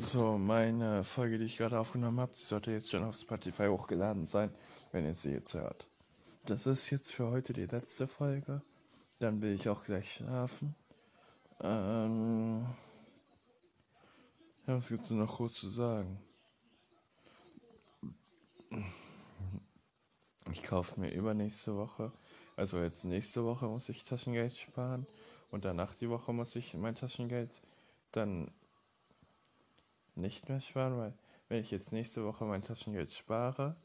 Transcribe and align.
So, 0.00 0.38
meine 0.38 1.02
Folge, 1.02 1.38
die 1.38 1.46
ich 1.46 1.56
gerade 1.56 1.76
aufgenommen 1.76 2.20
habe, 2.20 2.32
sollte 2.32 2.70
jetzt 2.70 2.92
schon 2.92 3.02
auf 3.02 3.16
Spotify 3.16 3.66
hochgeladen 3.66 4.26
sein, 4.26 4.54
wenn 4.92 5.04
ihr 5.04 5.12
sie 5.12 5.32
jetzt 5.32 5.54
hört. 5.54 5.88
Das 6.44 6.68
ist 6.68 6.88
jetzt 6.90 7.12
für 7.12 7.28
heute 7.32 7.52
die 7.52 7.66
letzte 7.66 8.06
Folge. 8.06 8.62
Dann 9.18 9.42
will 9.42 9.52
ich 9.52 9.68
auch 9.68 9.82
gleich 9.82 10.12
schlafen. 10.12 10.76
Ähm, 11.60 12.64
ja, 14.68 14.76
was 14.76 14.86
gibt's 14.86 15.08
denn 15.08 15.18
noch 15.18 15.36
kurz 15.36 15.54
zu 15.54 15.68
sagen? 15.68 16.20
Ich 20.52 20.62
kaufe 20.62 21.00
mir 21.00 21.10
übernächste 21.10 21.74
Woche, 21.74 22.12
also 22.54 22.80
jetzt 22.80 23.04
nächste 23.04 23.44
Woche 23.44 23.66
muss 23.66 23.88
ich 23.88 24.04
Taschengeld 24.04 24.56
sparen 24.56 25.08
und 25.50 25.64
danach 25.64 25.92
die 25.96 26.08
Woche 26.08 26.32
muss 26.32 26.54
ich 26.54 26.74
mein 26.74 26.94
Taschengeld 26.94 27.50
dann 28.12 28.52
nicht 30.18 30.48
mehr 30.48 30.60
sparen, 30.60 30.98
weil 30.98 31.14
wenn 31.48 31.60
ich 31.60 31.70
jetzt 31.70 31.92
nächste 31.92 32.24
Woche 32.24 32.44
mein 32.44 32.62
Taschengeld 32.62 33.12
spare 33.12 33.76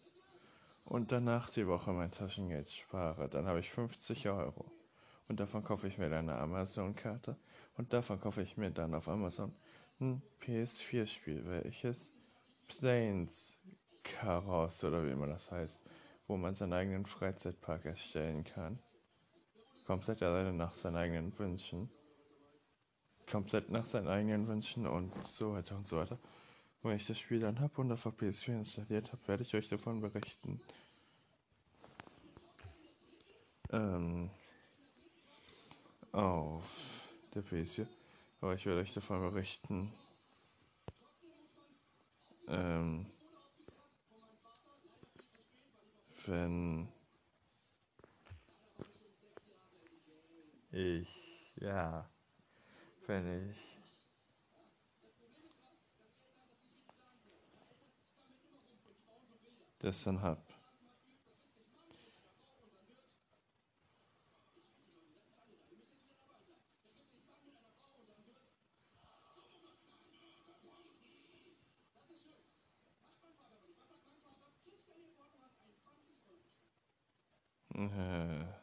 und 0.86 1.12
danach 1.12 1.50
die 1.50 1.68
Woche 1.68 1.92
mein 1.92 2.12
Taschengeld 2.12 2.70
spare, 2.70 3.30
dann 3.30 3.48
habe 3.48 3.60
ich 3.60 3.70
50 3.70 4.28
Euro. 4.30 4.66
Und 5.30 5.40
davon 5.40 5.64
kaufe 5.64 5.88
ich 5.88 5.98
mir 5.98 6.10
dann 6.10 6.30
eine 6.30 6.38
Amazon-Karte 6.38 7.38
und 7.78 7.94
davon 7.94 8.20
kaufe 8.20 8.42
ich 8.42 8.58
mir 8.58 8.72
dann 8.72 8.94
auf 8.94 9.08
Amazon 9.08 9.54
ein 10.00 10.22
PS4-Spiel, 10.42 11.46
welches 11.46 12.12
Planes 12.68 13.62
Chaos 14.04 14.84
oder 14.84 15.06
wie 15.06 15.12
immer 15.12 15.28
das 15.28 15.52
heißt, 15.52 15.84
wo 16.28 16.36
man 16.36 16.54
seinen 16.54 16.74
eigenen 16.74 17.06
Freizeitpark 17.06 17.86
erstellen 17.86 18.44
kann. 18.44 18.80
Komplett 19.86 20.22
alleine 20.22 20.54
nach 20.54 20.76
seinen 20.76 20.98
eigenen 20.98 21.38
Wünschen 21.40 21.90
komplett 23.30 23.70
nach 23.70 23.86
seinen 23.86 24.08
eigenen 24.08 24.48
Wünschen 24.48 24.88
und 24.88 25.12
so 25.24 25.54
weiter 25.54 25.76
und 25.76 25.88
so 25.88 25.98
weiter. 25.98 26.18
wenn 26.82 26.96
ich 26.98 27.08
das 27.08 27.18
Spiel 27.20 27.40
dann 27.40 27.60
habe 27.60 27.82
und 27.82 27.92
auf 27.92 28.04
der 28.04 28.12
PS4 28.12 28.58
installiert 28.58 29.12
habe, 29.12 29.28
werde 29.28 29.44
ich 29.44 29.56
euch 29.56 29.70
davon 29.70 30.02
berichten. 30.02 30.60
Ähm, 33.72 34.30
auf 36.12 37.10
der 37.34 37.44
PS4. 37.44 37.88
Aber 38.42 38.54
ich 38.56 38.66
werde 38.66 38.82
euch 38.82 38.94
davon 38.94 39.22
berichten. 39.22 39.92
Ähm, 42.48 43.06
wenn 46.26 46.88
ich, 50.72 51.52
ja 51.56 52.13
Pfennig. 53.06 53.78
dessen 59.84 60.22
hab. 60.22 60.42
Yeah. 77.76 78.63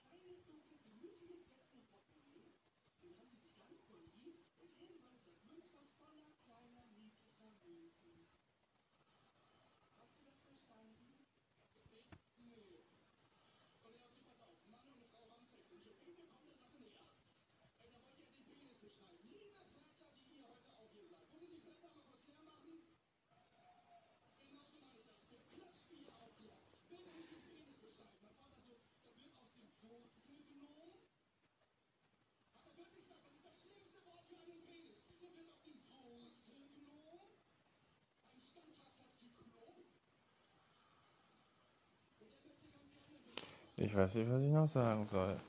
Ich 43.77 43.95
weiß 43.95 44.15
nicht, 44.15 44.29
was 44.29 44.41
ich 44.43 44.51
noch 44.51 44.67
sagen 44.67 45.05
soll. 45.07 45.39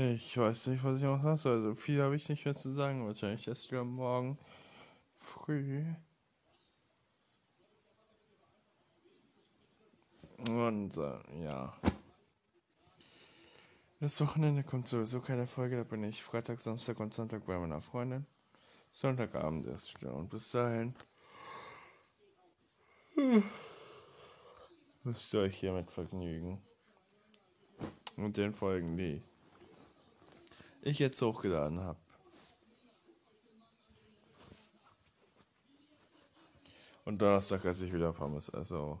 Ich 0.00 0.38
weiß 0.38 0.68
nicht, 0.68 0.82
was 0.82 0.96
ich 0.96 1.02
noch 1.02 1.36
soll. 1.36 1.56
Also 1.56 1.74
viel 1.74 2.00
habe 2.00 2.16
ich 2.16 2.26
nicht 2.30 2.46
mehr 2.46 2.54
zu 2.54 2.70
sagen. 2.70 3.06
Wahrscheinlich 3.06 3.46
erst 3.46 3.70
wieder 3.70 3.84
morgen 3.84 4.38
früh. 5.14 5.84
Und 10.48 10.96
äh, 10.96 11.44
ja. 11.44 11.76
Das 14.00 14.18
Wochenende 14.22 14.64
kommt 14.64 14.88
sowieso 14.88 15.20
keine 15.20 15.46
Folge, 15.46 15.76
da 15.76 15.84
bin 15.84 16.02
ich 16.04 16.22
Freitag, 16.22 16.60
Samstag 16.60 16.98
und 16.98 17.12
Sonntag 17.12 17.44
bei 17.44 17.58
meiner 17.58 17.82
Freundin. 17.82 18.24
Sonntagabend 18.92 19.66
ist 19.66 19.90
still 19.90 20.08
und 20.08 20.30
bis 20.30 20.50
dahin 20.50 20.94
müsst 25.04 25.34
ihr 25.34 25.40
euch 25.40 25.60
hiermit 25.60 25.90
vergnügen. 25.90 26.62
Und 28.16 28.38
den 28.38 28.54
Folgen, 28.54 28.96
die 28.96 29.22
ich 30.82 30.98
jetzt 30.98 31.20
hochgeladen 31.22 31.80
habe. 31.80 31.98
Und 37.04 37.20
Donnerstag 37.20 37.64
esse 37.64 37.86
ich 37.86 37.92
wieder 37.92 38.12
Pommes, 38.12 38.50
also. 38.50 39.00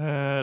Hey, 0.00 0.40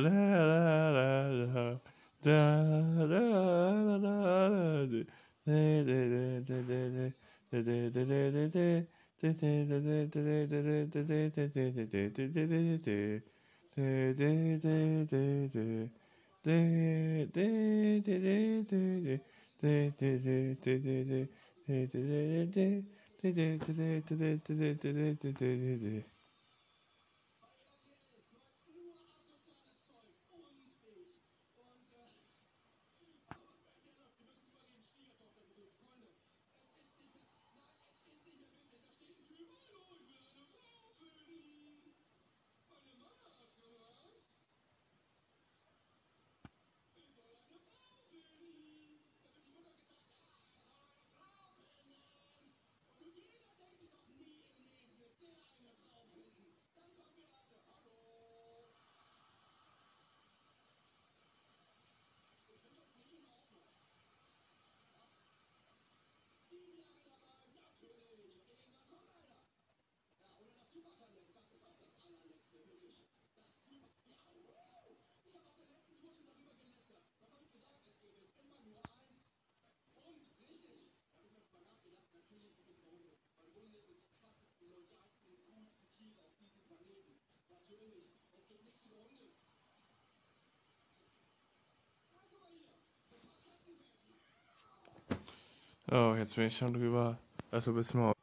Oh, 95.92 96.16
jetzt 96.18 96.36
bin 96.36 96.48
ich 96.48 96.58
schon 96.58 96.74
drüber. 96.74 97.18
Also 97.52 97.74
bis 97.74 97.94
morgen. 97.94 98.17